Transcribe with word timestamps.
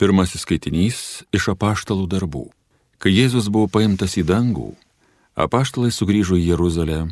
Pirmasis 0.00 0.46
skaitinys 0.46 0.98
iš 1.28 1.50
apaštalų 1.52 2.06
darbų. 2.08 2.46
Kai 2.96 3.10
Jėzus 3.12 3.50
buvo 3.52 3.68
paimtas 3.68 4.14
į 4.16 4.22
dangų, 4.30 4.70
apaštalai 5.36 5.90
sugrįžo 5.92 6.38
į 6.40 6.46
Jeruzalę 6.54 7.02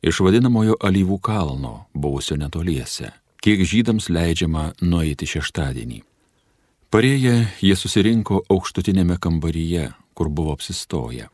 iš 0.00 0.22
vadinamojo 0.24 0.78
alyvų 0.80 1.18
kalno, 1.20 1.74
buvusio 1.92 2.38
netoliese, 2.40 3.12
kiek 3.44 3.60
žydams 3.68 4.08
leidžiama 4.08 4.70
nueiti 4.80 5.28
šeštadienį. 5.28 6.00
Parėję 6.88 7.36
jie 7.60 7.76
susirinko 7.76 8.40
aukštutinėme 8.48 9.20
kambaryje, 9.20 9.90
kur 10.16 10.32
buvo 10.32 10.56
apsistoję. 10.56 11.28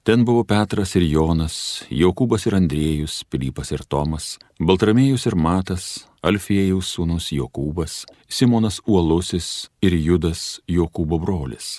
Ten 0.00 0.24
buvo 0.24 0.48
Petras 0.48 0.96
ir 0.96 1.04
Jonas, 1.04 1.84
Jokūbas 1.92 2.48
ir 2.48 2.56
Andriejus, 2.56 3.20
Pilypas 3.28 3.76
ir 3.76 3.84
Tomas, 3.84 4.38
Baltramėjus 4.56 5.28
ir 5.28 5.36
Matas, 5.36 6.07
Alfiejaus 6.22 6.90
sūnus 6.94 7.30
Jokūbas, 7.34 8.02
Simonas 8.28 8.80
Uolusis 8.86 9.68
ir 9.82 9.94
Judas 9.94 10.58
Jokūbo 10.68 11.20
brolis. 11.22 11.78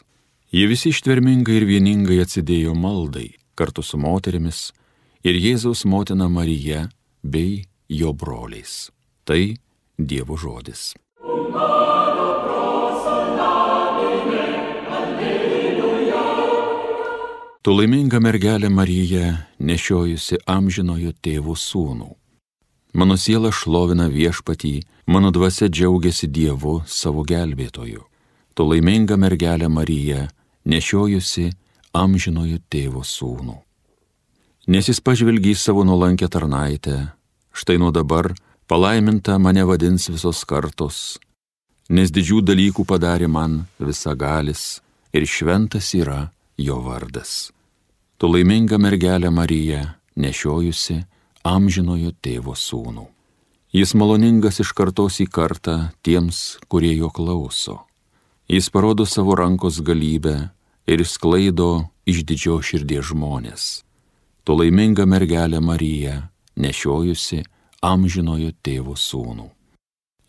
Jie 0.52 0.66
visi 0.70 0.94
ištvermingai 0.94 1.60
ir 1.60 1.68
vieningai 1.70 2.22
atsidėjo 2.24 2.74
maldai 2.74 3.34
kartu 3.60 3.84
su 3.84 4.00
moterimis 4.00 4.70
ir 5.28 5.36
Jėzaus 5.36 5.84
motina 5.86 6.30
Marija 6.32 6.88
bei 7.22 7.66
jo 7.90 8.14
broliais. 8.14 8.88
Tai 9.28 9.44
Dievo 10.00 10.38
žodis. 10.40 10.94
Tu 17.60 17.74
laiminga 17.76 18.22
mergelė 18.24 18.70
Marija, 18.72 19.26
nešiojusi 19.60 20.40
amžinojo 20.48 21.12
tėvų 21.20 21.58
sūnų. 21.60 22.08
Mano 22.94 23.18
siela 23.22 23.52
šlovina 23.54 24.08
viešpatį, 24.10 24.80
mano 25.06 25.30
dvasia 25.32 25.70
džiaugiasi 25.70 26.28
Dievu 26.28 26.82
savo 26.90 27.22
gelbėtoju. 27.22 28.02
Tu 28.58 28.66
laiminga 28.66 29.18
mergelė 29.18 29.70
Marija, 29.70 30.28
nešiojusi 30.66 31.52
amžinojo 31.94 32.58
tėvo 32.70 33.04
sūnų. 33.06 33.58
Nes 34.70 34.90
jis 34.90 35.00
pažvelgia 35.02 35.54
į 35.54 35.58
savo 35.58 35.86
nuolankę 35.86 36.28
tarnaitę, 36.30 36.98
štai 37.54 37.78
nuo 37.82 37.94
dabar 37.94 38.34
palaiminta 38.70 39.38
mane 39.42 39.64
vadins 39.66 40.10
visos 40.10 40.44
kartos, 40.46 41.18
nes 41.90 42.12
didžių 42.14 42.42
dalykų 42.46 42.86
padarė 42.90 43.30
man 43.30 43.64
visagalis 43.80 44.82
ir 45.14 45.26
šventas 45.26 45.94
yra 45.98 46.30
jo 46.58 46.82
vardas. 46.86 47.52
Tu 48.18 48.28
laiminga 48.28 48.78
mergelė 48.82 49.32
Marija, 49.34 49.96
nešiojusi 50.18 51.00
amžinojo 51.00 51.06
tėvo 51.06 51.06
sūnų. 51.06 51.19
Jis 53.72 53.94
maloningas 53.94 54.60
iš 54.64 54.74
kartos 54.74 55.20
į 55.22 55.28
kartą 55.30 55.92
tiems, 56.04 56.58
kurie 56.68 56.96
jo 56.98 57.12
klauso. 57.14 57.78
Jis 58.50 58.70
parodo 58.74 59.06
savo 59.06 59.36
rankos 59.38 59.78
galybę 59.86 60.50
ir 60.90 61.06
sklaido 61.06 61.86
iš 62.10 62.26
didžio 62.26 62.58
širdies 62.66 63.12
žmonės. 63.12 63.86
Tu 64.44 64.58
laiminga 64.58 65.06
mergelė 65.06 65.62
Marija, 65.62 66.32
nešiojusi 66.58 67.44
amžinojo 67.86 68.52
tėvo 68.66 68.98
sūnų. 68.98 69.48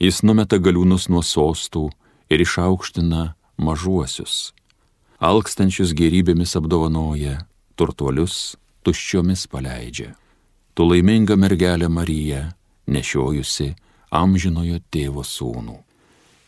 Jis 0.00 0.22
numeta 0.22 0.60
galiūnus 0.60 1.08
nuo 1.08 1.24
sostų 1.24 1.88
ir 2.28 2.44
išaukština 2.44 3.32
mažuosius 3.56 4.50
alkstančius 5.20 5.92
gerybėmis 5.92 6.56
apdovanoja, 6.56 7.44
turtuolius 7.76 8.56
tuščiomis 8.84 9.44
paleidžia. 9.52 10.14
Tu 10.80 10.86
laiminga 10.88 11.34
mergelė 11.36 11.90
Marija, 11.92 12.54
nešiojusi 12.88 13.66
amžinojo 14.16 14.78
tėvo 14.88 15.20
sūnų. 15.28 15.74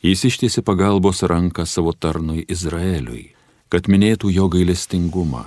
Jis 0.09 0.23
ištiesi 0.25 0.63
pagalbos 0.65 1.21
ranką 1.29 1.67
savo 1.69 1.93
tarnui 1.93 2.47
Izraeliui, 2.49 3.35
kad 3.69 3.91
minėtų 3.93 4.31
jo 4.33 4.47
gailestingumą, 4.55 5.43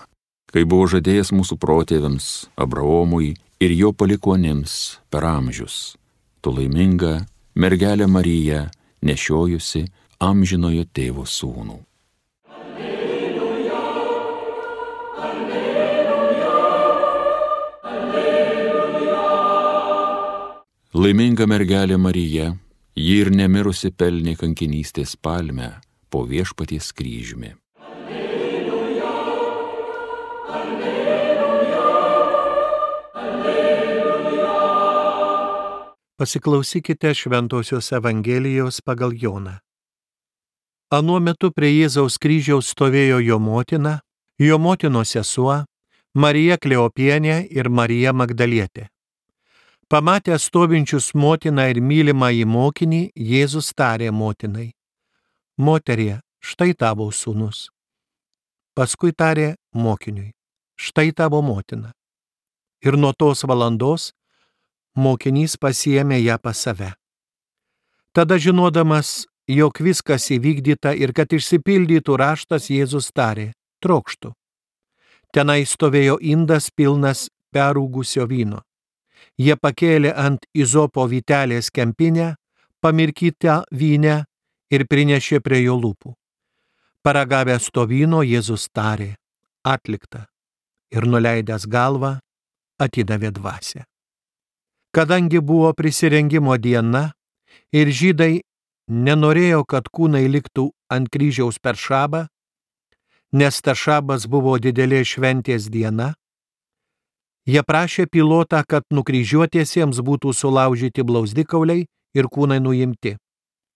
kai 0.54 0.68
buvo 0.70 0.86
žadėjęs 0.94 1.34
mūsų 1.34 1.58
protėviams, 1.66 2.28
Abraomui 2.62 3.32
ir 3.58 3.74
jo 3.74 3.90
palikonėms 3.90 4.78
per 5.10 5.26
amžius. 5.32 5.98
Tu 6.46 6.54
laiminga 6.54 7.26
mergelė 7.58 8.06
Marija, 8.06 8.68
nešiojusi 9.02 9.88
amžinojo 10.22 10.86
tėvo 10.94 11.26
sūnų. 11.26 11.82
Laiminga 20.96 21.44
mergelė 21.44 21.98
Marija, 22.00 22.54
ji 22.96 23.16
ir 23.20 23.28
nemirusi 23.36 23.90
pelnė 23.92 24.38
kankinystės 24.40 25.18
palmę 25.20 25.66
po 26.08 26.22
viešpaties 26.24 26.94
kryžiumi. 26.96 27.50
Alleluja, 27.84 29.10
alleluja, 30.60 31.84
alleluja. 33.26 34.54
Pasiklausykite 36.16 37.12
Šventojios 37.12 37.92
Evangelijos 38.00 38.80
pagal 38.80 39.12
Joną. 39.20 39.60
Anuo 40.96 41.20
metu 41.20 41.52
prie 41.52 41.76
Jėzaus 41.76 42.16
kryžiaus 42.16 42.72
stovėjo 42.72 43.20
jo 43.20 43.44
motina, 43.44 44.00
jo 44.40 44.56
motinos 44.64 45.12
sesuo, 45.12 45.66
Marija 46.16 46.56
Kleopienė 46.56 47.52
ir 47.52 47.68
Marija 47.68 48.16
Magdalietė. 48.16 48.95
Pamatęs 49.88 50.44
stovinčius 50.50 51.12
motiną 51.14 51.68
ir 51.70 51.78
mylimą 51.78 52.32
į 52.34 52.46
mokinį, 52.50 53.02
Jėzus 53.14 53.68
tarė 53.78 54.10
motinai, 54.10 54.72
Moterie, 55.62 56.24
štai 56.42 56.74
tavo 56.74 57.12
sūnus. 57.14 57.68
Paskui 58.74 59.14
tarė 59.14 59.54
mokiniui, 59.78 60.34
štai 60.74 61.14
tavo 61.14 61.44
motina. 61.46 61.94
Ir 62.82 62.98
nuo 62.98 63.14
tos 63.14 63.46
valandos 63.46 64.10
mokinys 64.98 65.54
pasiemė 65.62 66.18
ją 66.24 66.42
pas 66.42 66.66
save. 66.66 66.92
Tada 68.10 68.42
žinodamas, 68.42 69.30
jog 69.46 69.78
viskas 69.86 70.32
įvykdyta 70.34 70.98
ir 70.98 71.14
kad 71.14 71.30
išsipildytų 71.30 72.18
raštas, 72.26 72.72
Jėzus 72.74 73.14
tarė, 73.14 73.52
trokštų. 73.86 74.34
Tenai 75.30 75.62
stovėjo 75.70 76.18
indas 76.26 76.74
pilnas 76.74 77.28
perūgusio 77.54 78.26
vyno 78.26 78.65
jie 79.38 79.56
pakėlė 79.56 80.14
ant 80.16 80.46
izopo 80.54 81.06
vytelės 81.10 81.72
kempinę, 81.72 82.36
pamirkytą 82.82 83.64
vynę 83.72 84.24
ir 84.72 84.86
prinešė 84.88 85.42
prie 85.42 85.64
jo 85.66 85.78
lūpų. 85.80 86.14
Paragavęs 87.06 87.70
to 87.74 87.86
vyno 87.86 88.24
Jėzus 88.26 88.70
tarė, 88.74 89.16
atlikta, 89.64 90.26
ir 90.92 91.06
nuleidęs 91.06 91.68
galvą 91.70 92.18
atidavė 92.82 93.32
dvasę. 93.36 93.86
Kadangi 94.96 95.42
buvo 95.42 95.74
prisirengimo 95.76 96.56
diena 96.58 97.12
ir 97.76 97.92
žydai 97.92 98.42
nenorėjo, 98.88 99.66
kad 99.68 99.90
kūnai 99.92 100.26
liktų 100.32 100.70
ant 100.90 101.10
kryžiaus 101.12 101.60
per 101.60 101.76
šabą, 101.76 102.26
nes 103.36 103.62
ta 103.62 103.76
šabas 103.76 104.28
buvo 104.32 104.56
didelė 104.62 105.04
šventės 105.04 105.68
diena, 105.70 106.14
Jie 107.46 107.62
prašė 107.62 108.08
pilotą, 108.10 108.64
kad 108.66 108.84
nukryžiuotiesiems 108.90 110.02
būtų 110.02 110.34
sulaužyti 110.34 111.06
blauzdikauliai 111.06 111.86
ir 112.18 112.30
kūnai 112.34 112.58
nuimti. 112.58 113.18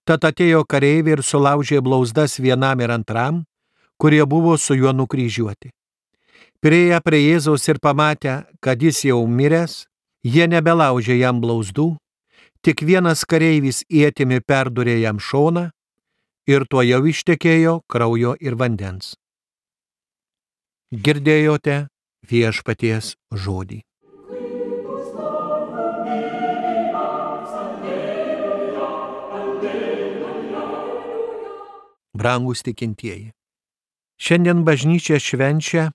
Tad 0.10 0.26
atėjo 0.26 0.64
kareiviai 0.66 1.20
ir 1.20 1.22
sulaužė 1.22 1.84
blauzdas 1.86 2.40
vienam 2.42 2.82
ir 2.82 2.90
antram, 2.90 3.44
kurie 4.02 4.24
buvo 4.26 4.58
su 4.58 4.74
juo 4.74 4.94
nukryžiuoti. 4.94 5.70
Prieję 6.60 6.98
prie 7.06 7.20
Jėzaus 7.22 7.68
ir 7.70 7.78
pamatę, 7.80 8.44
kad 8.60 8.82
jis 8.82 9.04
jau 9.06 9.22
miręs, 9.28 9.86
jie 10.26 10.48
nebelaužė 10.50 11.20
jam 11.20 11.38
blauzdų, 11.40 11.94
tik 12.66 12.82
vienas 12.82 13.22
kareivis 13.24 13.84
įėtimi 13.86 14.42
perdurė 14.42 14.98
jam 15.00 15.22
šoną 15.22 15.70
ir 16.50 16.66
tuo 16.66 16.82
jau 16.82 17.04
ištekėjo 17.06 17.80
kraujo 17.88 18.34
ir 18.42 18.58
vandens. 18.58 19.14
Girdėjote 20.90 21.86
viešpaties 22.26 23.16
žodį. 23.32 23.82
Brangus 32.20 32.66
tikintieji. 32.68 33.32
Šiandien 34.20 34.66
bažnyčia 34.68 35.22
švenčia 35.24 35.86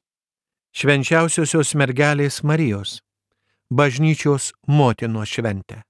švenčiausiosios 0.75 1.75
mergelės 1.77 2.41
Marijos, 2.43 2.99
bažnyčios 3.71 4.55
motinos 4.67 5.29
šventę, 5.31 5.83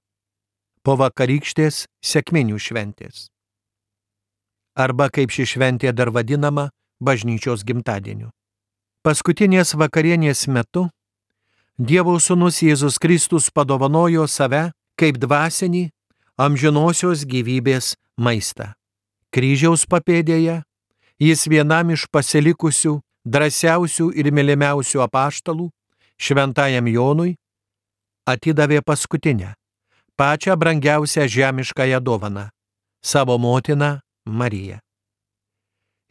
po 0.83 0.97
vakarykštės 0.99 1.85
sėkminių 2.03 2.59
šventės. 2.59 3.29
Arba 4.75 5.07
kaip 5.09 5.31
ši 5.31 5.47
šventė 5.55 5.95
dar 5.95 6.11
vadinama 6.11 6.67
bažnyčios 6.99 7.63
gimtadieniu. 7.63 8.29
Paskutinės 9.05 9.75
vakarienės 9.77 10.47
metu 10.49 10.87
Dievo 11.77 12.15
Sūnus 12.17 12.63
Jėzus 12.65 12.95
Kristus 12.97 13.51
padovanojo 13.53 14.23
save 14.25 14.71
kaip 14.97 15.19
dvasinį 15.21 15.83
amžinosios 16.41 17.21
gyvybės 17.29 17.91
maistą. 18.17 18.71
Kryžiaus 19.29 19.83
papėdėje 19.85 20.55
jis 21.21 21.45
vienam 21.45 21.91
iš 21.93 22.07
pasilikusių, 22.09 22.95
drąsiausių 23.29 24.07
ir 24.17 24.31
mylimiausių 24.33 25.03
apaštalų, 25.05 25.69
šventajam 26.17 26.89
Jonui, 26.89 27.35
atidavė 28.25 28.81
paskutinę, 28.81 29.53
pačią 30.17 30.57
brangiausią 30.57 31.29
žemiškąją 31.29 32.01
dovaną- 32.01 32.49
savo 33.11 33.37
motiną 33.37 33.99
Mariją. 34.25 34.79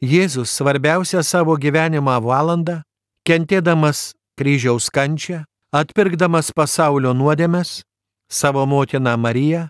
Jėzus 0.05 0.53
svarbiausią 0.53 1.23
savo 1.25 1.57
gyvenimą 1.57 2.19
valandą, 2.21 2.83
kentėdamas 3.25 4.13
kryžiaus 4.37 4.91
kančią, 4.93 5.45
atpirkdamas 5.73 6.53
pasaulio 6.53 7.15
nuodėmes, 7.17 7.83
savo 8.29 8.67
motiną 8.67 9.17
Mariją 9.17 9.69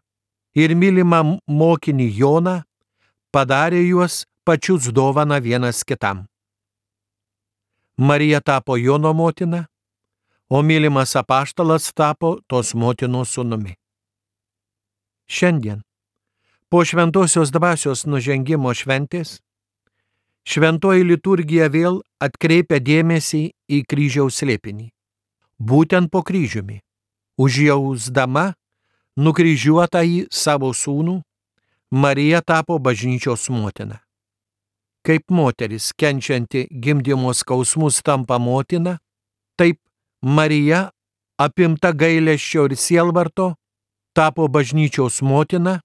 ir 0.58 0.74
mylimą 0.74 1.38
mokinį 1.46 2.08
Joną, 2.18 2.56
padarė 3.30 3.84
juos 3.86 4.24
pačius 4.44 4.90
dovana 4.90 5.38
vienas 5.38 5.84
kitam. 5.84 6.26
Marija 7.96 8.40
tapo 8.40 8.76
Jono 8.76 9.12
motina, 9.14 9.66
o 10.50 10.62
mylimas 10.62 11.14
apaštalas 11.16 11.92
tapo 11.94 12.40
tos 12.50 12.74
motinos 12.74 13.36
sūnumi. 13.36 13.76
Šiandien, 15.30 15.80
po 16.68 16.82
šventosios 16.84 17.54
dvasios 17.54 18.02
nužengimo 18.06 18.74
šventės, 18.74 19.38
šventoji 20.44 21.04
liturgija 21.08 21.68
vėl 21.72 22.00
atkreipia 22.22 22.80
dėmesį 22.80 23.44
į 23.68 23.82
kryžiaus 23.88 24.40
slėpinį. 24.42 24.90
Būtent 25.58 26.10
po 26.12 26.22
kryžiumi, 26.26 26.80
užjausdama 27.40 28.52
nukryžiuotą 29.16 30.02
į 30.04 30.18
savo 30.32 30.72
sūnų, 30.74 31.20
Marija 31.94 32.40
tapo 32.42 32.78
bažnyčios 32.82 33.48
motina. 33.54 34.00
Kaip 35.04 35.30
moteris 35.30 35.92
kenčianti 35.92 36.64
gimdymo 36.70 37.34
skausmus 37.36 38.00
tampa 38.02 38.38
motina, 38.40 38.96
taip 39.54 39.78
Marija, 40.22 40.88
apimta 41.38 41.92
gailėščio 41.92 42.64
ir 42.70 42.76
sielvarto, 42.80 43.52
tapo 44.16 44.48
bažnyčios 44.48 45.20
motina, 45.22 45.78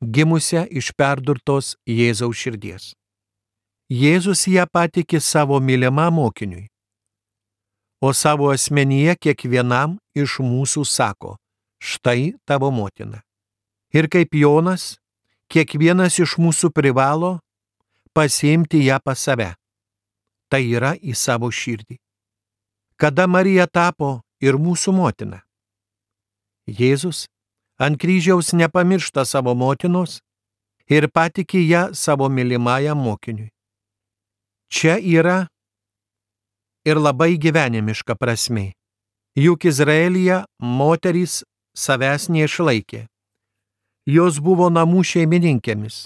gimusią 0.00 0.64
iš 0.70 0.90
perdurtos 0.96 1.76
Jėzaus 1.86 2.40
širdies. 2.40 2.92
Jėzus 3.92 4.46
ją 4.48 4.64
patikė 4.64 5.20
savo 5.20 5.58
mylimam 5.60 6.14
mokiniui, 6.16 6.70
o 8.00 8.12
savo 8.16 8.48
asmenyje 8.48 9.12
kiekvienam 9.20 9.98
iš 10.16 10.38
mūsų 10.40 10.86
sako, 10.88 11.36
štai 11.76 12.32
tavo 12.48 12.70
motina. 12.72 13.20
Ir 13.92 14.08
kaip 14.08 14.32
Jonas, 14.32 14.96
kiekvienas 15.52 16.16
iš 16.16 16.38
mūsų 16.40 16.72
privalo 16.72 17.38
pasiimti 18.16 18.80
ją 18.88 18.98
pas 19.04 19.20
save. 19.20 19.52
Tai 20.48 20.62
yra 20.64 20.94
į 20.96 21.12
savo 21.12 21.52
širdį. 21.52 22.00
Kada 22.96 23.28
Marija 23.28 23.66
tapo 23.68 24.22
ir 24.40 24.56
mūsų 24.56 24.96
motina? 24.96 25.44
Jėzus 26.64 27.26
ant 27.76 28.00
kryžiaus 28.00 28.54
nepamiršta 28.56 29.24
savo 29.28 29.52
motinos 29.54 30.22
ir 30.88 31.08
patikė 31.12 31.60
ją 31.68 31.82
savo 31.92 32.32
mylimajam 32.32 32.96
mokiniui. 32.96 33.53
Čia 34.74 34.98
yra 34.98 35.46
ir 36.82 36.98
labai 36.98 37.38
gyvenimiška 37.38 38.16
prasme. 38.18 38.72
Juk 39.38 39.68
Izraelyje 39.70 40.40
moterys 40.58 41.44
savęs 41.78 42.26
neišlaikė. 42.34 43.04
Jos 44.10 44.40
buvo 44.42 44.66
namų 44.74 45.04
šeimininkėmis. 45.06 45.98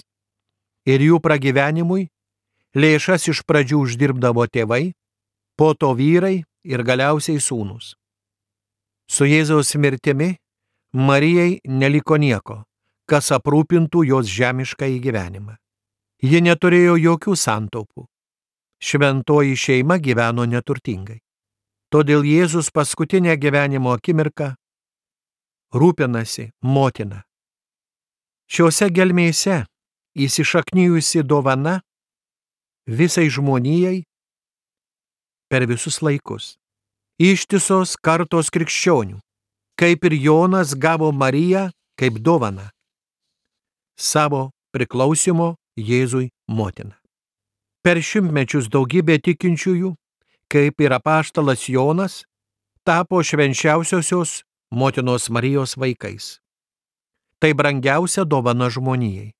Ir 0.85 1.01
jų 1.01 1.17
pragyvenimui 1.17 2.11
lėšas 2.77 3.25
iš 3.33 3.41
pradžių 3.49 3.81
uždirbdavo 3.87 4.45
tėvai, 4.45 4.93
po 5.57 5.73
to 5.73 5.89
vyrai 5.97 6.43
ir 6.61 6.85
galiausiai 6.85 7.41
sūnus. 7.41 7.95
Su 9.09 9.25
Jėzaus 9.25 9.73
mirtimi 9.81 10.35
Marijai 10.93 11.57
neliko 11.65 12.21
nieko, 12.21 12.61
kas 13.09 13.33
aprūpintų 13.33 14.05
jos 14.13 14.29
žemišką 14.29 14.93
įgyvenimą. 14.99 15.57
Ji 16.21 16.45
neturėjo 16.45 17.01
jokių 17.01 17.33
santaupų. 17.33 18.05
Šventoji 18.79 19.55
šeima 19.55 19.99
gyveno 19.99 20.45
neturtingai. 20.47 21.19
Todėl 21.91 22.23
Jėzus 22.23 22.69
paskutinę 22.71 23.35
gyvenimo 23.41 23.91
akimirką 23.97 24.53
rūpinasi 25.73 26.51
motina. 26.61 27.23
Šiuose 28.49 28.89
gelmėse 28.93 29.63
įsišaknyjusi 30.17 31.23
dovana 31.25 31.79
visai 32.89 33.27
žmonijai 33.29 34.03
per 35.49 35.65
visus 35.69 35.99
laikus. 36.05 36.55
Ištisos 37.19 37.97
kartos 37.99 38.47
krikščionių, 38.53 39.19
kaip 39.75 40.05
ir 40.07 40.15
Jonas 40.15 40.71
gavo 40.77 41.11
Mariją 41.11 41.67
kaip 41.99 42.21
dovana 42.23 42.69
savo 43.99 44.49
priklausimo 44.71 45.55
Jėzui 45.75 46.29
motiną. 46.47 46.98
Per 47.89 47.97
šimtmečius 48.05 48.67
daugybė 48.69 49.15
tikinčiųjų, 49.25 49.95
kaip 50.53 50.81
ir 50.85 50.93
apaštalas 50.93 51.63
Jonas, 51.73 52.19
tapo 52.85 53.23
švenčiausiosios 53.25 54.43
motinos 54.69 55.25
Marijos 55.33 55.73
vaikais. 55.73 56.37
Tai 57.41 57.49
brangiausia 57.57 58.27
dovana 58.29 58.69
žmonijai. 58.69 59.31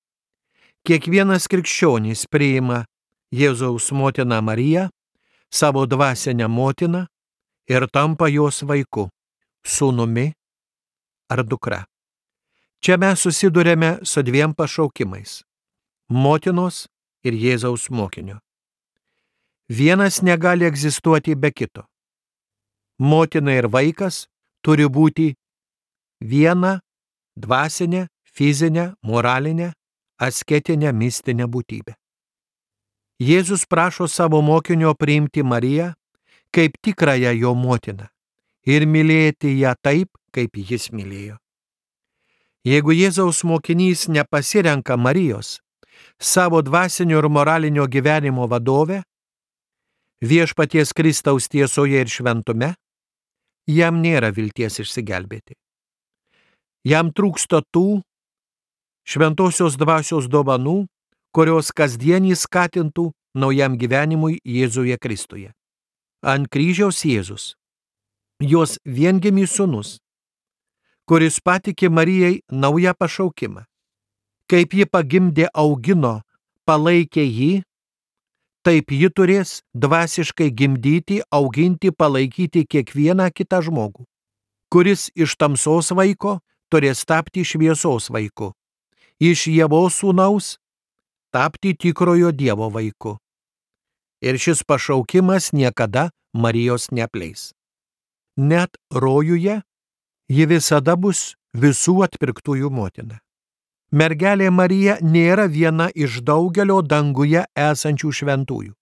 Kiekvienas 0.82 1.46
krikščionys 1.46 2.26
priima 2.26 2.88
Jėzaus 3.30 3.92
motiną 3.94 4.42
Mariją, 4.42 4.90
savo 5.54 5.86
dvasinę 5.86 6.50
motiną 6.50 7.06
ir 7.70 7.86
tampa 7.94 8.34
jos 8.34 8.66
vaiku, 8.66 9.12
sūnumi 9.62 10.32
ar 11.30 11.46
dukra. 11.46 11.84
Čia 12.82 12.98
mes 12.98 13.22
susidurėme 13.22 14.00
su 14.02 14.26
dviem 14.26 14.58
pašaukimais- 14.58 15.44
motinos 16.26 16.88
ir 17.24 17.34
Jėzaus 17.34 17.90
mokinio. 17.90 18.40
Vienas 19.70 20.22
negali 20.26 20.66
egzistuoti 20.66 21.36
be 21.36 21.52
kito. 21.52 21.86
Motina 23.00 23.54
ir 23.54 23.70
vaikas 23.70 24.28
turi 24.66 24.88
būti 24.90 25.34
viena 26.20 26.80
dvasinė, 27.38 28.08
fizinė, 28.24 28.94
moralinė, 29.04 29.72
asketinė, 30.20 30.92
mistinė 30.92 31.48
būtybė. 31.48 31.96
Jėzus 33.20 33.66
prašo 33.68 34.08
savo 34.08 34.42
mokinio 34.42 34.94
priimti 34.96 35.44
Mariją 35.44 35.94
kaip 36.52 36.78
tikrąją 36.82 37.32
jo 37.36 37.54
motiną 37.54 38.08
ir 38.66 38.86
mylėti 38.86 39.56
ją 39.60 39.74
taip, 39.82 40.10
kaip 40.32 40.58
jis 40.58 40.90
mylėjo. 40.94 41.38
Jeigu 42.68 42.94
Jėzaus 42.94 43.44
mokinys 43.48 44.08
nepasirenka 44.12 44.98
Marijos, 44.98 45.60
savo 46.22 46.62
dvasinio 46.62 47.20
ir 47.20 47.30
moralinio 47.30 47.88
gyvenimo 47.88 48.48
vadovę, 48.48 49.02
viešpaties 50.22 50.94
Kristaus 50.94 51.48
tiesoje 51.48 52.02
ir 52.02 52.12
šventume, 52.12 52.74
jam 53.68 54.02
nėra 54.04 54.32
vilties 54.36 54.80
išsigelbėti. 54.84 55.56
Jam 56.84 57.12
trūksta 57.12 57.62
tų 57.72 58.02
šventosios 59.08 59.78
dvasios 59.80 60.28
dovanų, 60.28 60.88
kurios 61.36 61.72
kasdien 61.76 62.26
jį 62.28 62.36
skatintų 62.36 63.10
naujam 63.36 63.78
gyvenimui 63.78 64.40
Jėzuje 64.44 64.98
Kristuje. 64.98 65.54
Ant 66.26 66.50
kryžiaus 66.52 67.06
Jėzus, 67.06 67.54
jos 68.44 68.78
viengimis 68.84 69.56
sunus, 69.56 69.98
kuris 71.08 71.40
patikė 71.40 71.90
Marijai 71.90 72.42
naują 72.52 72.94
pašaukimą. 72.98 73.69
Kaip 74.50 74.74
ji 74.74 74.86
pagimdė 74.90 75.46
augino, 75.54 76.22
palaikė 76.66 77.22
jį, 77.22 77.52
taip 78.66 78.92
ji 78.92 79.10
turės 79.14 79.60
dvasiškai 79.78 80.50
gimdyti, 80.50 81.20
auginti, 81.30 81.92
palaikyti 81.94 82.66
kiekvieną 82.66 83.30
kitą 83.34 83.62
žmogų, 83.68 84.08
kuris 84.74 85.10
iš 85.14 85.38
tamsos 85.38 85.94
vaiko 85.94 86.40
turės 86.74 87.06
tapti 87.06 87.46
šviesos 87.46 88.10
vaiku, 88.10 88.52
iš 89.22 89.48
Jėvos 89.54 90.02
sūnaus 90.02 90.58
tapti 91.34 91.76
tikrojo 91.78 92.34
Dievo 92.34 92.70
vaiku. 92.74 93.18
Ir 94.22 94.42
šis 94.42 94.66
pašaukimas 94.68 95.54
niekada 95.54 96.10
Marijos 96.34 96.90
nepleis. 96.92 97.54
Net 98.36 98.78
rojuje 98.92 99.62
ji 100.30 100.46
visada 100.46 100.98
bus 100.98 101.36
visų 101.54 102.02
atpirktųjų 102.06 102.70
motina. 102.70 103.22
Mergelė 103.92 104.50
Marija 104.54 105.00
nėra 105.02 105.48
viena 105.50 105.90
iš 105.96 106.22
daugelio 106.22 106.82
danguje 106.86 107.46
esančių 107.58 108.12
šventųjų. 108.14 108.74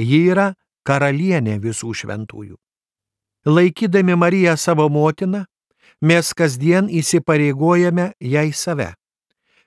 Ji 0.00 0.20
yra 0.32 0.54
karalienė 0.88 1.58
visų 1.60 1.92
šventųjų. 1.92 2.56
Laikydami 3.44 4.16
Mariją 4.16 4.56
savo 4.56 4.88
motiną, 4.88 5.44
mes 6.00 6.32
kasdien 6.32 6.88
įsipareigojame 6.88 8.12
jai 8.20 8.48
save, 8.54 8.94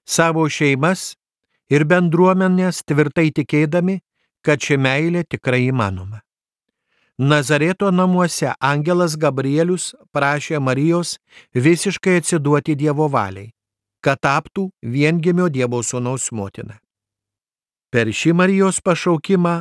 savo 0.06 0.48
šeimas 0.50 1.14
ir 1.70 1.86
bendruomenės 1.86 2.82
tvirtai 2.88 3.30
tikėdami, 3.36 4.00
kad 4.42 4.62
ši 4.62 4.78
meilė 4.78 5.26
tikrai 5.30 5.68
įmanoma. 5.70 6.22
Nazareto 7.18 7.92
namuose 7.92 8.52
angelas 8.60 9.16
Gabrielius 9.16 9.94
prašė 10.12 10.60
Marijos 10.60 11.16
visiškai 11.56 12.18
atsiduoti 12.20 12.76
Dievo 12.76 13.08
valiai, 13.08 13.54
kad 14.06 14.22
taptų 14.22 14.70
viengimio 14.86 15.50
Dievo 15.50 15.82
sūnaus 15.82 16.30
motina. 16.32 16.78
Per 17.90 18.12
šį 18.14 18.36
Marijos 18.38 18.82
pašaukimą 18.86 19.56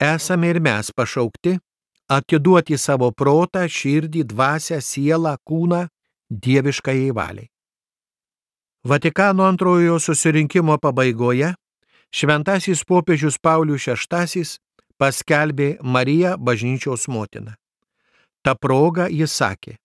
esame 0.00 0.52
ir 0.54 0.60
mes 0.64 0.88
pašaukti 0.96 1.58
atiduoti 2.12 2.78
savo 2.78 3.10
protą, 3.12 3.64
širdį, 3.68 4.24
dvasę, 4.32 4.80
sielą, 4.80 5.36
kūną 5.48 5.86
dieviškai 6.32 7.10
valiai. 7.16 7.48
Vatikano 8.84 9.44
antrojo 9.46 9.98
susirinkimo 10.02 10.78
pabaigoje 10.82 11.52
šventasis 12.12 12.82
popiežius 12.84 13.38
Paulius 13.38 13.86
VI 13.86 14.44
paskelbė 14.98 15.76
Mariją 15.82 16.36
bažnyčios 16.38 17.08
motiną. 17.08 17.54
Ta 18.42 18.54
proga 18.54 19.06
jis 19.06 19.30
sakė, 19.38 19.76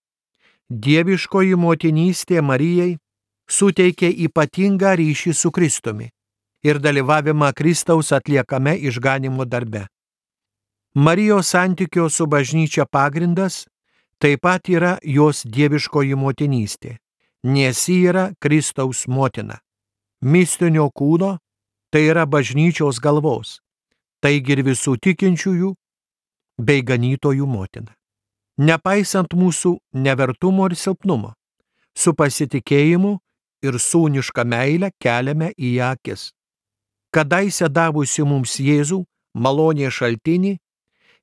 dieviškoji 0.69 1.55
motinystė 1.55 2.41
Marijai 2.41 2.97
suteikė 3.47 4.09
ypatingą 4.27 4.95
ryšį 4.99 5.33
su 5.33 5.51
Kristumi 5.51 6.09
ir 6.63 6.79
dalyvavimą 6.83 7.53
Kristaus 7.55 8.11
atliekame 8.11 8.75
išganimo 8.89 9.45
darbe. 9.45 9.87
Marijos 10.95 11.47
santykio 11.53 12.09
su 12.09 12.25
bažnyčia 12.25 12.85
pagrindas 12.85 13.65
taip 14.19 14.41
pat 14.41 14.69
yra 14.69 14.97
jos 15.03 15.43
dieviškoji 15.45 16.15
motinystė, 16.17 16.97
nes 17.43 17.83
ji 17.87 18.07
yra 18.09 18.31
Kristaus 18.39 19.05
motina. 19.07 19.59
Mistinio 20.21 20.89
kūno 20.89 21.37
tai 21.93 22.07
yra 22.09 22.25
bažnyčios 22.25 22.99
galvos, 22.99 23.59
taigi 24.19 24.57
ir 24.57 24.63
visų 24.65 24.97
tikinčiųjų 24.97 25.75
bei 26.57 26.81
ganytojų 26.81 27.45
motina. 27.45 27.93
Nepaisant 28.57 29.37
mūsų 29.37 29.77
nevertumo 29.93 30.65
ir 30.65 30.75
silpnumo, 30.75 31.35
su 31.93 32.13
pasitikėjimu 32.17 33.19
ir 33.63 33.79
sūniška 33.81 34.45
meile 34.45 34.91
keliame 35.01 35.51
į 35.57 35.77
akis. 35.91 36.31
Kadaise 37.13 37.69
davusi 37.71 38.25
mums 38.27 38.57
Jėzų, 38.61 39.03
malonė 39.33 39.89
šaltinį, 39.93 40.57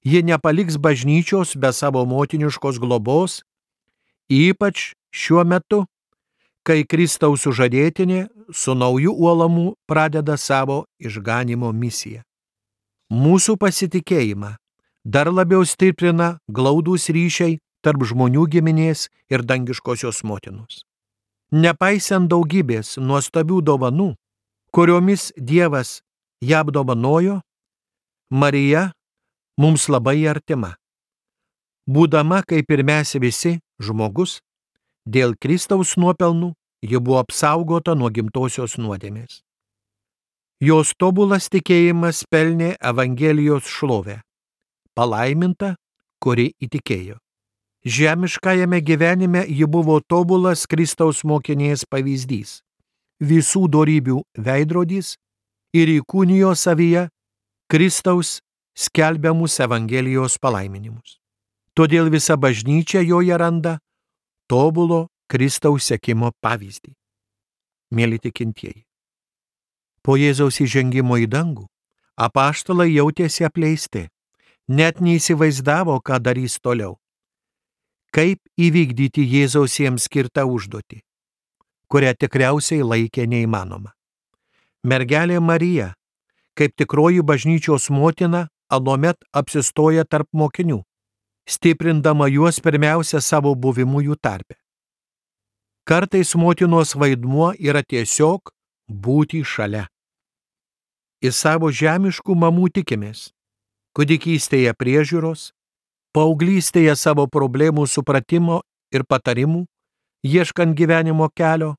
ji 0.04 0.22
nepaliks 0.22 0.76
bažnyčios 0.76 1.56
be 1.56 1.72
savo 1.72 2.04
motiniškos 2.08 2.80
globos, 2.80 3.42
ypač 4.28 4.92
šiuo 5.12 5.44
metu, 5.44 5.84
kai 6.64 6.84
Kristaus 6.88 7.44
sužadėtinė 7.44 8.26
su 8.52 8.74
nauju 8.74 9.12
uolamu 9.12 9.74
pradeda 9.86 10.36
savo 10.40 10.84
išganimo 10.98 11.72
misiją. 11.72 12.24
Mūsų 13.12 13.58
pasitikėjimą 13.60 14.54
dar 15.04 15.28
labiau 15.28 15.64
stiprina 15.68 16.38
glaudūs 16.48 17.10
ryšiai 17.12 17.60
tarp 17.84 18.06
žmonių 18.08 18.48
giminės 18.48 19.10
ir 19.28 19.44
dangiškosios 19.44 20.24
motinos. 20.24 20.84
Nepaisant 21.54 22.26
daugybės 22.26 22.96
nuostabių 22.98 23.60
dovanų, 23.62 24.08
kuriomis 24.74 25.28
Dievas 25.38 26.00
ją 26.42 26.64
apdovanojo, 26.64 27.36
Marija 28.34 28.88
mums 29.62 29.86
labai 29.86 30.16
artima. 30.26 30.72
Būdama 31.86 32.42
kaip 32.42 32.74
ir 32.74 32.82
mes 32.82 33.14
visi 33.22 33.60
žmogus, 33.78 34.40
dėl 35.06 35.36
Kristaus 35.38 35.94
nuopelnų 35.94 36.54
ji 36.82 36.98
buvo 36.98 37.22
apsaugota 37.22 37.94
nuo 37.94 38.10
gimtosios 38.10 38.74
nuodėmės. 38.80 39.44
Jos 40.58 40.94
tobulas 40.98 41.46
tikėjimas 41.52 42.24
pelnė 42.30 42.74
Evangelijos 42.80 43.68
šlovę. 43.70 44.24
Palaiminta, 44.96 45.76
kuri 46.18 46.50
įtikėjo. 46.58 47.20
Žemiškajame 47.84 48.80
gyvenime 48.80 49.44
ji 49.48 49.66
buvo 49.68 49.98
tobulas 50.00 50.64
Kristaus 50.64 51.20
mokinės 51.20 51.84
pavyzdys, 51.84 52.62
visų 53.20 53.68
dorybių 53.68 54.22
veidrodys 54.40 55.18
ir 55.76 55.92
įkūnijo 55.98 56.54
savyje 56.56 57.10
Kristaus 57.68 58.38
skelbiamus 58.72 59.58
Evangelijos 59.60 60.38
palaiminimus. 60.40 61.18
Todėl 61.76 62.08
visa 62.08 62.38
bažnyčia 62.40 63.04
joje 63.04 63.36
randa 63.36 63.76
tobulo 64.48 65.10
Kristaus 65.28 65.84
sekimo 65.92 66.32
pavyzdį. 66.40 66.96
Mėly 67.92 68.16
tikintieji. 68.16 68.86
Po 70.00 70.16
Jėzaus 70.16 70.56
įžengimo 70.64 71.20
į 71.20 71.28
dangų, 71.28 71.68
apaštalai 72.16 72.94
jautėsi 72.96 73.44
apleisti, 73.44 74.08
net 74.68 75.04
neįsivaizdavo, 75.04 76.00
ką 76.00 76.16
darys 76.24 76.56
toliau. 76.64 76.96
Kaip 78.14 78.38
įvykdyti 78.54 79.24
Jėzaus 79.26 79.74
jiems 79.80 80.06
skirtą 80.06 80.44
užduotį, 80.46 81.00
kurią 81.90 82.12
tikriausiai 82.14 82.84
laikė 82.86 83.26
neįmanoma. 83.26 83.90
Mergelė 84.86 85.40
Marija, 85.42 85.94
kaip 86.54 86.76
tikroji 86.78 87.24
bažnyčios 87.26 87.88
motina, 87.90 88.46
anuomet 88.70 89.18
apsistoja 89.34 90.04
tarp 90.06 90.28
mokinių, 90.30 90.84
stiprindama 91.48 92.28
juos 92.30 92.60
pirmiausia 92.62 93.20
savo 93.20 93.54
buvimu 93.54 94.04
jų 94.06 94.18
tarpe. 94.22 94.54
Kartais 95.84 96.36
motinos 96.38 96.94
vaidmuo 96.94 97.50
yra 97.58 97.82
tiesiog 97.82 98.54
būti 98.88 99.42
šalia. 99.44 99.88
Į 101.24 101.32
savo 101.32 101.68
žemiškų 101.72 102.36
mamų 102.36 102.70
tikimės, 102.78 103.32
kudikystėje 103.96 104.72
priežiūros, 104.78 105.50
paauglystėje 106.14 106.94
savo 106.96 107.26
problemų 107.26 107.86
supratimo 107.90 108.62
ir 108.94 109.04
patarimų, 109.04 109.66
ieškant 110.24 110.76
gyvenimo 110.78 111.28
kelio, 111.34 111.74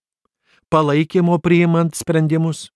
palaikymo 0.69 1.39
priimant 1.39 1.95
sprendimus, 1.95 2.67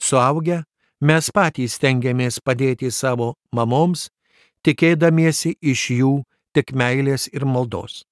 suaugę 0.00 0.62
Mes 1.02 1.32
patys 1.34 1.80
stengiamės 1.80 2.36
padėti 2.46 2.86
savo 2.94 3.32
mamoms, 3.50 4.04
tikėdamiesi 4.62 5.56
iš 5.58 5.80
jų 5.90 6.10
tik 6.54 6.70
meilės 6.78 7.24
ir 7.34 7.42
maldos. 7.42 8.04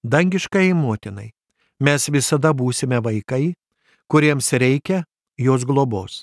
Dangiškai 0.00 0.70
motinai, 0.72 1.34
mes 1.84 2.08
visada 2.08 2.54
būsime 2.56 3.02
vaikai, 3.04 3.52
kuriems 4.08 4.48
reikia 4.56 5.02
jos 5.36 5.68
globos. 5.68 6.22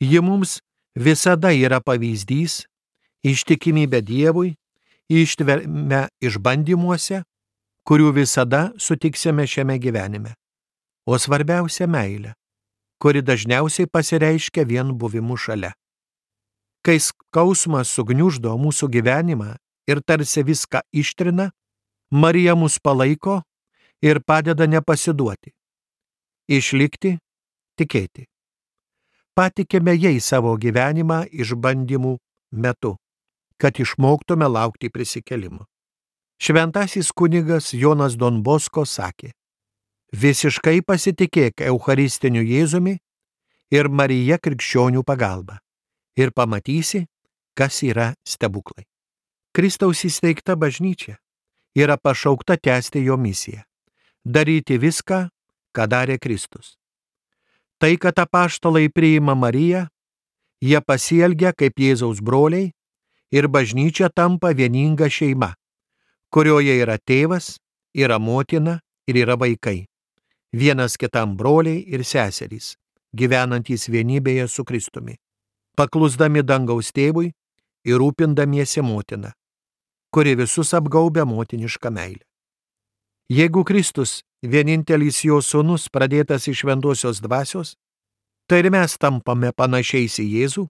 Ji 0.00 0.22
mums 0.24 0.62
visada 0.96 1.52
yra 1.52 1.82
pavyzdys, 1.84 2.62
ištikimybė 3.20 4.00
Dievui, 4.00 4.54
ištverme 5.08 6.06
išbandymuose, 6.20 7.22
kurių 7.88 8.12
visada 8.20 8.68
sutiksime 8.78 9.46
šiame 9.48 9.78
gyvenime. 9.80 10.34
O 11.08 11.16
svarbiausia 11.16 11.88
meilė 11.88 12.34
kuri 12.98 13.22
dažniausiai 13.22 13.86
pasireiškia 13.86 14.64
vien 14.66 14.92
buvimu 14.98 15.36
šalia. 15.36 15.72
Kai 16.82 16.98
skausmas 17.02 17.90
sugniuždo 17.94 18.54
mūsų 18.58 18.90
gyvenimą 18.94 19.54
ir 19.90 20.02
tarsi 20.02 20.42
viską 20.42 20.82
ištrina, 20.92 21.50
Marija 22.10 22.54
mus 22.56 22.78
palaiko 22.80 23.42
ir 24.02 24.20
padeda 24.26 24.66
nepasiduoti. 24.66 25.52
Išlikti, 26.48 27.18
tikėti. 27.78 28.24
Patikime 29.36 29.94
jai 29.94 30.16
savo 30.20 30.54
gyvenimą 30.56 31.26
išbandymų 31.30 32.16
metu, 32.52 32.96
kad 33.58 33.80
išmoktume 33.80 34.46
laukti 34.48 34.90
prisikelimo. 34.90 35.66
Šventasis 36.38 37.10
kunigas 37.12 37.72
Jonas 37.74 38.14
Donbosko 38.14 38.84
sakė, 38.86 39.32
Visiškai 40.08 40.80
pasitikėk 40.88 41.60
Eucharistiniu 41.68 42.40
Jėzumi 42.40 42.94
ir 43.68 43.88
Marija 43.92 44.38
krikščionių 44.40 45.02
pagalba 45.04 45.58
ir 46.16 46.32
pamatysi, 46.32 47.04
kas 47.52 47.82
yra 47.84 48.14
stebuklai. 48.24 48.86
Kristaus 49.52 50.06
įsteigta 50.08 50.56
bažnyčia 50.56 51.18
yra 51.76 51.98
pašaukta 52.00 52.56
tęsti 52.56 53.04
jo 53.04 53.18
misiją- 53.20 53.62
daryti 54.34 54.78
viską, 54.78 55.28
ką 55.76 55.84
darė 55.86 56.18
Kristus. 56.18 56.78
Tai, 57.78 57.96
kad 57.96 58.16
apaštalai 58.16 58.88
priima 58.88 59.36
Mariją, 59.36 59.88
jie 60.62 60.80
pasielgia 60.80 61.52
kaip 61.52 61.74
Jėzaus 61.76 62.22
broliai 62.24 62.72
ir 63.32 63.48
bažnyčia 63.48 64.08
tampa 64.08 64.52
vieninga 64.52 65.08
šeima, 65.10 65.52
kurioje 66.32 66.76
yra 66.82 66.98
tėvas, 66.98 67.56
yra 67.94 68.18
motina 68.18 68.80
ir 69.08 69.22
yra 69.24 69.36
vaikai 69.40 69.86
vienas 70.52 70.96
kitam 70.96 71.36
broliai 71.36 71.84
ir 71.92 72.04
seserys, 72.04 72.76
gyvenantys 73.12 73.88
vienybėje 73.92 74.46
su 74.48 74.64
Kristumi, 74.64 75.18
paklusdami 75.76 76.42
dangaus 76.42 76.88
tėvui 76.92 77.32
ir 77.84 78.00
rūpindamiesi 78.00 78.80
motiną, 78.82 79.34
kuri 80.10 80.34
visus 80.40 80.72
apgaubia 80.74 81.26
motinišką 81.28 81.92
meilę. 81.92 82.24
Jeigu 83.28 83.60
Kristus, 83.64 84.22
vienintelis 84.40 85.20
jo 85.24 85.42
sūnus, 85.44 85.90
pradėtas 85.92 86.48
iš 86.48 86.64
šventosios 86.64 87.20
dvasios, 87.20 87.76
Tai 88.48 88.62
ir 88.62 88.70
mes 88.72 88.94
tampame 88.96 89.50
panašiais 89.52 90.14
į 90.22 90.24
Jėzų, 90.24 90.62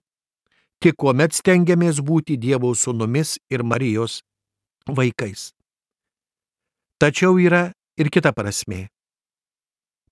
tik 0.83 0.97
kuomet 0.99 1.35
stengiamės 1.35 1.99
būti 2.05 2.37
Dievo 2.39 2.71
sūnumis 2.75 3.37
ir 3.51 3.63
Marijos 3.63 4.21
vaikais. 4.87 5.51
Tačiau 6.99 7.39
yra 7.39 7.69
ir 7.99 8.09
kita 8.11 8.33
prasme. 8.35 8.87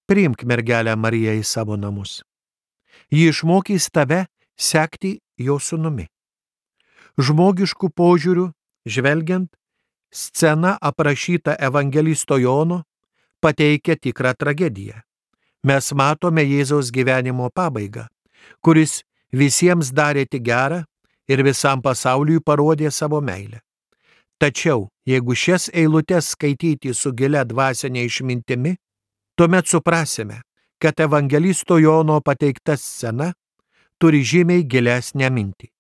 Priimk 0.08 0.44
mergelę 0.48 0.96
Mariją 0.96 1.34
į 1.40 1.44
savo 1.44 1.76
namus. 1.76 2.22
Ji 3.12 3.32
išmokys 3.32 3.90
tave 3.92 4.26
sekti 4.56 5.18
jo 5.38 5.58
sūnumi. 5.60 6.08
Žmogiškų 7.18 7.90
požiūrių, 7.98 8.46
žvelgiant, 8.88 9.50
scena 10.14 10.78
aprašyta 10.80 11.58
Evangelisto 11.60 12.38
Jono 12.40 12.84
pateikia 13.44 13.98
tikrą 14.00 14.36
tragediją 14.38 15.02
mes 15.68 15.92
matome 15.94 16.44
Jėzaus 16.46 16.92
gyvenimo 16.94 17.50
pabaigą, 17.54 18.08
kuris 18.64 19.02
visiems 19.34 19.92
darė 19.92 20.26
tik 20.26 20.44
gerą 20.44 20.84
ir 21.28 21.44
visam 21.44 21.82
pasauliui 21.82 22.40
parodė 22.40 22.92
savo 22.92 23.22
meilę. 23.22 23.62
Tačiau, 24.38 24.88
jeigu 25.06 25.34
šias 25.36 25.70
eilutes 25.74 26.34
skaityti 26.36 26.94
su 26.94 27.12
gilia 27.12 27.44
dvasinė 27.44 28.06
išmintimi, 28.06 28.76
tuomet 29.38 29.68
suprasime, 29.68 30.42
kad 30.80 31.00
evangelisto 31.00 31.80
Jono 31.82 32.22
pateikta 32.22 32.78
scena 32.78 33.32
turi 33.98 34.22
žymiai 34.22 34.64
gilesnę 34.64 35.30
mintį. 35.34 35.72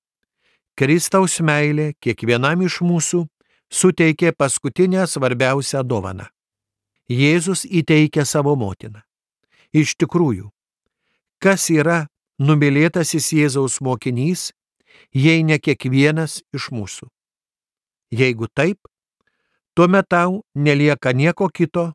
Kristaus 0.77 1.39
meilė 1.41 1.93
kiekvienam 2.01 2.61
iš 2.65 2.81
mūsų 2.81 3.23
suteikė 3.69 4.33
paskutinę 4.37 5.05
svarbiausią 5.07 5.83
dovaną. 5.83 6.27
Jėzus 7.09 7.63
įteikė 7.65 8.25
savo 8.25 8.55
motiną. 8.55 9.01
Iš 9.73 9.95
tikrųjų, 10.01 10.49
kas 11.39 11.69
yra 11.69 12.07
numylėtasis 12.39 13.31
Jėzaus 13.33 13.79
mokinys, 13.81 14.51
jei 15.13 15.43
ne 15.43 15.57
kiekvienas 15.59 16.41
iš 16.53 16.69
mūsų? 16.73 17.09
Jeigu 18.13 18.47
taip, 18.53 18.79
tuomet 19.75 20.07
tau 20.09 20.43
nelieka 20.55 21.13
nieko 21.13 21.49
kito, 21.49 21.91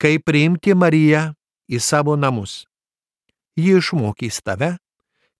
kaip 0.00 0.24
priimti 0.26 0.74
Mariją 0.74 1.32
į 1.68 1.80
savo 1.82 2.16
namus. 2.16 2.64
Ji 3.58 3.76
išmokys 3.78 4.40
tave, 4.42 4.76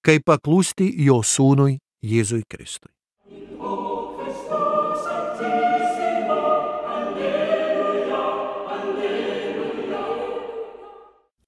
kaip 0.05 0.27
paklūsti 0.29 0.91
jo 1.07 1.23
sūnui 1.25 1.79
Jėzui 2.03 2.43
Kristui. 2.45 2.91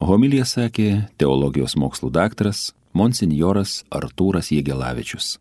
Homilija 0.05 0.45
sakė 0.45 0.89
teologijos 1.17 1.79
mokslų 1.81 2.11
daktaras 2.13 2.73
monsinjoras 2.95 3.83
Artūras 3.91 4.53
Jėgelavičius. 4.55 5.39